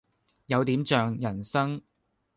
[0.47, 1.79] 有點像人生